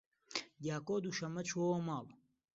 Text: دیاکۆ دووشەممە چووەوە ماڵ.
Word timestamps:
دیاکۆ 0.63 0.95
دووشەممە 1.03 1.41
چووەوە 1.49 1.79
ماڵ. 1.87 2.05